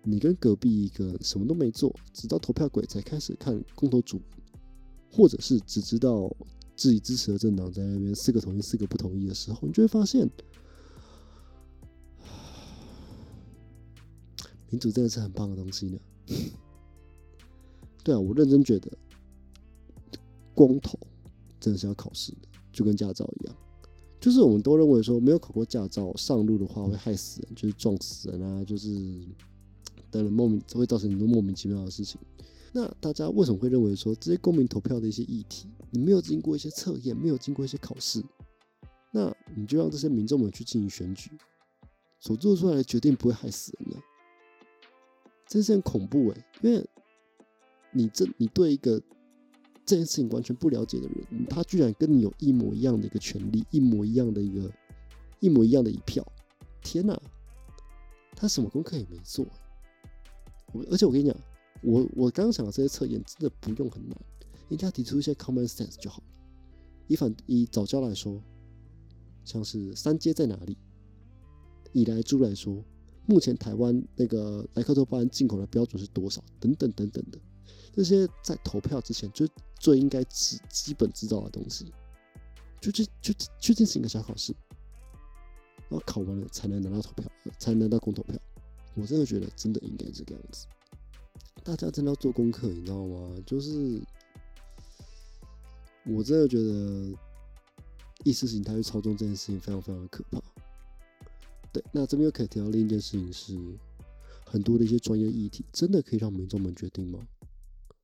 [0.04, 4.22] 你跟隔壁一个什么都没做，直到投票鬼才开始看公投主，
[5.12, 6.34] 或者是只知道
[6.76, 10.30] 自己支持的政党在那边四个同意四个不同意的时候，你就会发现，
[14.70, 16.00] 民主真的是很棒的东西呢。
[18.04, 18.92] 对啊，我认真觉得，
[20.54, 21.00] 光头
[21.60, 22.40] 真的是要考试的，
[22.72, 23.56] 就跟驾照一样。
[24.20, 28.90] 就是我们都认为说，没有考过驾照上路的话会害死人，就是撞死人啊，就是
[30.12, 32.20] 等等莫名会造成很多莫名其妙的事情。
[32.76, 38.22] 那大家为什么会认为说，这些公民投票的一些议题，你没有经过一些测验，没有经过一些考试，
[39.12, 41.32] 那你就让这些民众们去进行选举，
[42.20, 43.98] 所做出来的决定不会害死人呢？
[45.48, 46.86] 真是很恐怖哎，因为。
[47.98, 49.02] 你这，你对一个
[49.86, 54.70] 这件事情完全不了解的人，他居然跟你有一模一样的一个权利，一模一样的一个，
[55.40, 56.22] 一模一样的一票，
[56.82, 57.18] 天哪！
[58.36, 59.46] 他什么功课也没做。
[60.74, 61.34] 我而且我跟你讲，
[61.86, 64.18] 我我刚刚讲的这些测验真的不用很难，
[64.70, 66.24] 人家提出一些 common sense 就好了。
[67.08, 68.42] 以反以早教来说，
[69.44, 70.76] 像是三阶在哪里？
[71.94, 72.84] 以来猪来说，
[73.28, 76.44] 目前台湾那个莱克多巴胺进口的标准是多少？
[76.60, 77.40] 等等等等的。
[77.94, 79.48] 这些在投票之前就
[79.80, 81.94] 最应该知基本知道的东西，
[82.82, 84.54] 就就就就进行一个小考试，
[85.88, 88.36] 然后考完了才能拿到投票，才能拿到公投票。
[88.96, 90.66] 我真的觉得真的应该这个样子，
[91.64, 93.36] 大家真的要做功课，你知道吗？
[93.46, 94.02] 就是
[96.06, 97.14] 我真的觉得
[98.24, 100.40] 意识形态去操纵这件事情非常非常的可怕。
[101.74, 103.58] 对，那这边又可以提到另一件事情是，
[104.46, 107.20] 很多的一些专业议题，真的可以让民众们决定吗？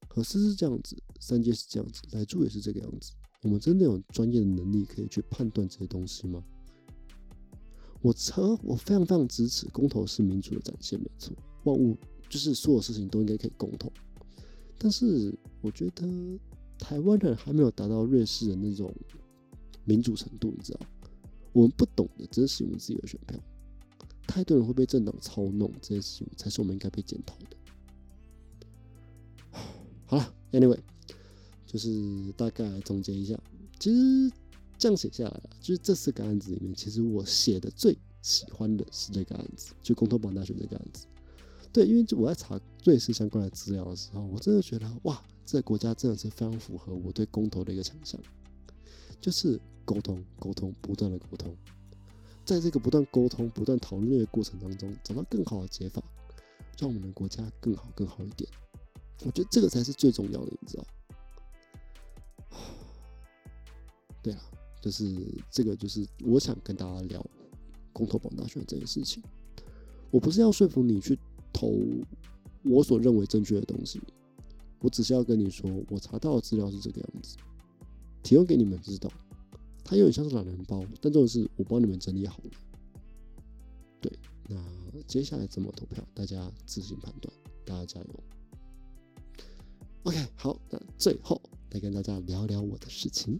[0.09, 3.13] 可是是这样子，三阶是这样子，来住也是这个样子。
[3.43, 6.43] 我们真的有专业的能力可以去判断这些东西吗？
[8.01, 11.33] 我车，我非常非常支持公投是民主的展现，没错。
[11.63, 11.95] 万物
[12.31, 13.91] 就是所有事情都应该可以公投，
[14.77, 16.07] 但是我觉得
[16.79, 18.89] 台湾人还没有达到瑞士的那种
[19.83, 20.79] 民主程度，你知道？
[21.51, 23.37] 我们不懂得珍惜我们自己的选票，
[24.25, 27.57] 太多人会被政党操弄，这些事情才是我们应该被检讨的。
[30.05, 30.79] 好了，Anyway，
[31.65, 33.37] 就是大概总结一下，
[33.77, 34.31] 其实
[34.77, 41.05] 这样写下来，就是这四个案子里面，其实我写的最喜欢的是这个案子，就公投榜大选这个案子。
[41.73, 48.19] 对，因为就我在查瑞士相关的资料的时候，我真的觉得哇，这个国家真的是非常符合我对公投的一个想象，
[49.21, 51.55] 就是沟通、沟通、不断的沟通，
[52.43, 56.03] 在这个不断沟通、不断讨论的过程当中，找到更好的解法，
[56.77, 58.49] 让我们的国家更好、更好一点。
[59.23, 60.85] 我觉得这个才是最重要的，你知道？
[64.21, 64.41] 对啊，
[64.81, 65.15] 就是
[65.49, 67.25] 这个，就是我想跟大家聊
[67.93, 69.23] 公投榜大选这件事情。
[70.09, 71.17] 我不是要说服你去。
[71.61, 71.71] 投
[72.63, 74.01] 我所认为正确的东西，
[74.79, 77.37] 我只是要跟你说，我查到的资料是这个样子，
[78.23, 79.11] 提供给你们知道。
[79.83, 82.51] 它有点像是懒人包，但重点是我帮你们整理好了。
[83.99, 84.11] 对，
[84.47, 84.57] 那
[85.05, 87.33] 接下来怎么投票，大家自行判断，
[87.65, 88.23] 大家加油。
[90.03, 91.39] OK，好，那最后
[91.71, 93.39] 来跟大家聊聊我的事情。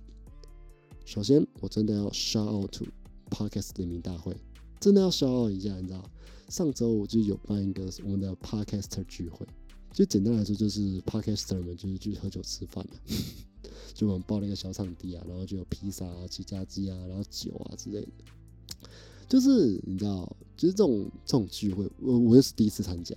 [1.06, 2.86] 首先，我真的要 shout out to
[3.30, 4.36] Podcast 联名大会，
[4.80, 6.04] 真的要 shout out 一下，你知道。
[6.52, 9.48] 上周我就有办一个我们的 podcaster 聚会，
[9.94, 12.92] 就简单来说就是 podcaster 们就是去喝酒吃饭了，
[13.96, 18.08] 就我们包了一个小场地啊，然后就有披萨啊、起家鸡啊，然后酒啊之类的，
[19.30, 23.16] 就是你知道，就是这种这种聚会，我我也是第一次参加，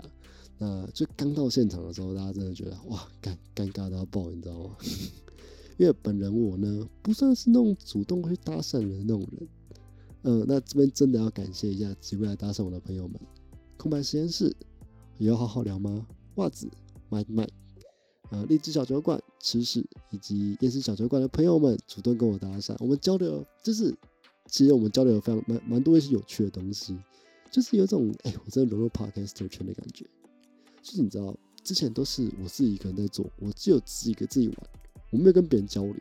[0.59, 4.77] 那就刚到现场的时候，大家真的觉得哇，尴尴尬到爆，你知道吗？
[5.77, 9.49] 因为本人我呢，不算是那种主动会搭讪的那种人。
[10.25, 13.21] 嗯，那这边真的要感谢一下几位来搭讪我的朋友们。
[13.77, 14.55] 空白实验室
[15.19, 16.07] 也要好好聊吗？
[16.37, 16.69] 袜子
[17.11, 17.47] 麦麦，
[18.31, 23.95] 呃，荔枝小酒馆吃屎以及夜市小酒馆的朋友们主动跟我搭讪，我们交流就是，
[24.47, 26.97] 其实我们交流有非常蛮蛮多一些有趣的东西，
[27.51, 30.07] 就是有种哎，我真的融入 podcaster 圈的感觉。
[30.83, 34.57] 就是你知道，之前都是我自己一个人在做，我只有自己一个自己玩，
[35.11, 35.97] 我没有跟别人交流。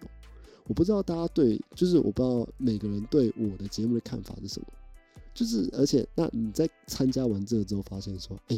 [0.65, 4.67] 我不知道大家对，就是我不知道每个人对我的节目的看法是什么，
[5.33, 8.57] 就是而且那你在参加完这个之后，发现说，哎，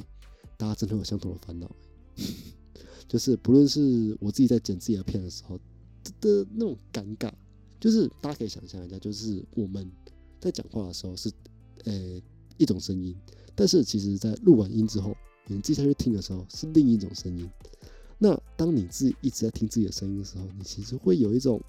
[0.56, 1.70] 大家真的有相同的烦恼，
[3.08, 5.58] 就是不论是我自己在剪自己的片的时候
[6.22, 7.32] 的那种尴尬，
[7.80, 9.92] 就是大家可以想象一下，就是我们
[10.40, 11.32] 在讲话的时候是
[11.86, 12.22] 呃
[12.58, 13.16] 一种声音，
[13.56, 17.50] 但是其实在录完音之后，你自己下去听的时候是另一种声音。
[18.20, 21.60] 那当你自己一直在听自己的声音的时候，你其实会有一种。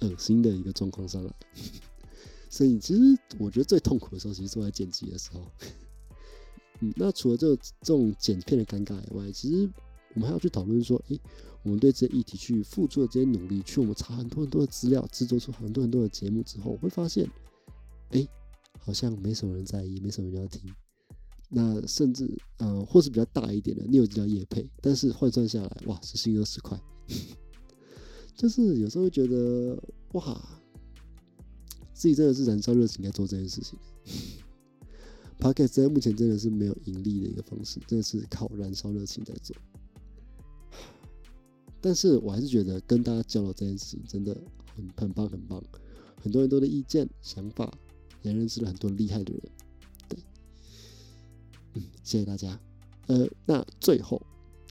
[0.00, 1.32] 恶心的一个状况上来，
[2.50, 3.00] 所以其实
[3.38, 5.40] 我觉得最痛苦的时候，其实是在剪辑的时候。
[6.80, 9.70] 嗯，那除了这这种剪片的尴尬以外，其实
[10.14, 11.20] 我们还要去讨论说，诶，
[11.62, 17.28] 我们对这些议题去付出的这些努力，去我们查很多很多的资料，制作出很多很多的节目之后，会发现，
[18.10, 18.28] 诶，
[18.80, 20.60] 好像没什么人在意，没什么人要听。
[21.48, 26.76] 那甚至，呃，或是比较大一点的，你有叫叶配，但是换算下来，哇，是新二十块。
[28.42, 29.80] 就是有时候觉得
[30.14, 30.42] 哇，
[31.94, 33.78] 自己真的是燃烧热情在做这件事情。
[35.38, 39.54] Podcast 在目前真的是没有盈利的一个方式，真的是靠燃烧热情在做。
[41.80, 44.36] 但是我还是觉得跟大家交流这件事情真的
[44.74, 45.62] 很很棒很棒，
[46.20, 47.72] 很多人都的意见想法，
[48.22, 49.42] 也认识了很多厉害的人。
[50.08, 50.18] 对，
[51.74, 52.58] 嗯，谢谢大家。
[53.06, 54.20] 呃，那最后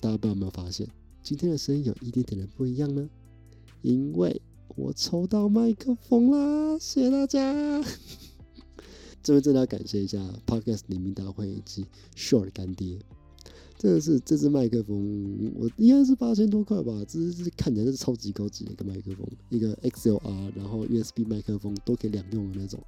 [0.01, 0.85] 大家不知道有没有发现，
[1.23, 3.09] 今天的声音有一点点的不一样呢？
[3.81, 4.41] 因为
[4.75, 7.83] 我抽到麦克风啦，谢谢大家！
[9.23, 10.17] 这边真的要感谢一下
[10.47, 12.99] Podcast 联名大会以及 Short 干爹，
[13.77, 22.83] 真的是这支麦克风，我应该是八千多块吧，这是看起来是超级高级的一个麦克风，一个 XLR，然后 USB 麦克风都可以两用的那种，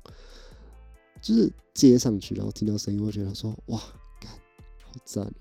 [1.21, 3.79] 就是接上去然后听到声音，我觉得说哇，
[4.19, 4.32] 干，
[4.84, 5.32] 好赞！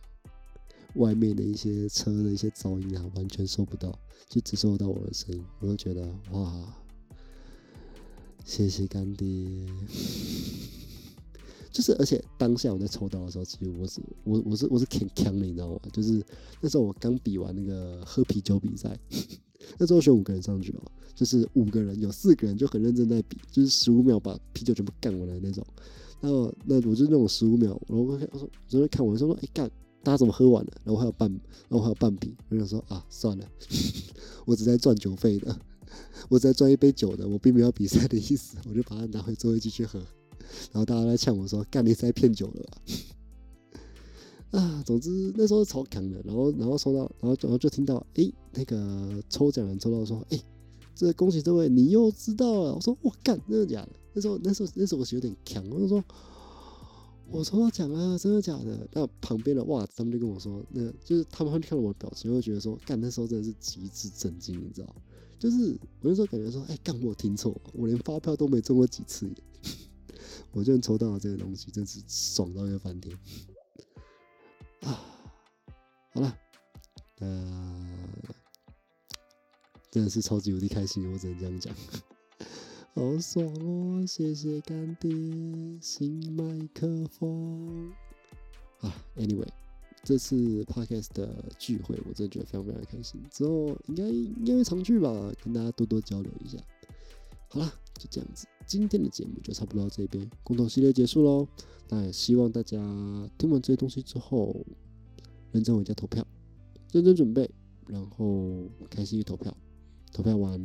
[0.94, 5.44] 外面的一些车的一些噪音啊，完全收不到，就只收到我的声音。
[5.60, 6.74] 我就觉得哇，
[8.44, 9.26] 谢谢干爹。
[11.72, 15.80] 就是而且当下我在抽到的时候，其实我是我我是我是挺强的，你知道吗？
[15.90, 16.22] 就是
[16.60, 18.94] 那时候我刚比完那个喝啤酒比赛，
[19.78, 20.82] 那时候选五个人上去哦，
[21.14, 25.66] 就是五个人有四个人就很认真在比，就是十五秒把啤酒全部干完的那种。
[26.20, 28.38] 然后那我就那种十五秒，然后我说我
[28.68, 29.70] 说看我说说哎干。
[30.02, 30.72] 大家怎么喝完了？
[30.84, 31.30] 然后还有半，
[31.68, 32.34] 然后还有半瓶。
[32.48, 33.46] 我想说啊，算了，
[34.44, 35.56] 我只在赚酒费的，
[36.28, 38.56] 我只在赚一杯酒的，我并没有比赛的意思。
[38.68, 39.98] 我就把它拿回座位继续喝。
[40.70, 42.82] 然后大家来呛我说：“干，你是在骗酒了吧？”
[44.58, 50.38] 啊，总之那时候超强的，然后然后抽到，然后然后就听到，哎，那个抽奖人抽到说，哎，
[50.94, 52.74] 这恭喜这位，你又知道了。
[52.74, 53.92] 我说，我干，真的假的？
[54.12, 56.04] 那时候那时候那时候我是有点强，我就说，
[57.32, 58.86] 我抽到奖了，真的假的？
[58.92, 64.94] 那旁边的袜子他们就跟我说，那就是他们会看到我的表情，会觉得说，干，那时候真的是极致震惊，你知道？
[65.38, 69.28] 就是我那时候感觉说，哎，干，我听错，我连发票都没中过几次，
[70.52, 73.18] 我居然抽到了这个东西，真是爽到一个翻天。
[74.82, 75.00] 啊，
[76.12, 76.36] 好了，
[77.20, 77.88] 呃，
[79.90, 81.74] 真的是超级无敌开心，我只能这样讲，
[82.94, 84.04] 好爽哦！
[84.06, 85.10] 谢谢干爹
[85.80, 87.90] 新麦克风
[88.80, 88.94] 啊。
[89.16, 89.48] Anyway，
[90.04, 93.18] 这次 Podcast 的聚会，我真的觉得非常非常开心。
[93.30, 96.58] 之后应该应该会常聚吧，跟大家多多交流一下。
[97.48, 101.48] 好了，就这样子，今天的节目就差不多到这边，共同系列结束喽。
[101.88, 102.76] 那也希望大家
[103.38, 104.54] 听完这些东西之后，
[105.50, 106.22] 认真回家投票，
[106.92, 107.50] 认真准备，
[107.86, 109.56] 然后开心去投票。
[110.12, 110.60] 投票完，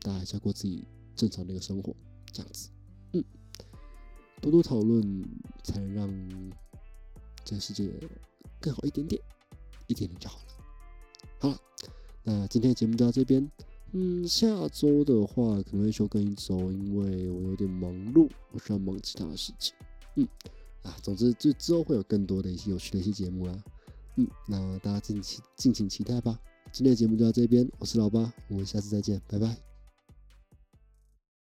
[0.00, 0.82] 大家还是要过自己
[1.14, 1.94] 正常的一个生活，
[2.32, 2.68] 这样子。
[3.12, 3.24] 嗯，
[4.40, 5.02] 多多讨论，
[5.62, 6.08] 才能让
[7.44, 7.92] 这个世界
[8.60, 9.20] 更好一点点，
[9.86, 10.44] 一点点就好了。
[11.38, 11.58] 好了，
[12.24, 13.50] 那今天的节目就到这边。
[13.94, 19.74] 嗯，下周的话可能会休更一周，因为我有点忙碌，我需要忙其他的事情。
[20.16, 20.26] 嗯，
[20.82, 23.64] 啊，总之，这之后会有更多的一些有趣的一些节目啦。
[24.16, 26.38] 嗯，那大家敬请敬请期待吧。
[26.72, 29.71] 今天的节目就到这边，我是老八，我们下次再见，拜拜。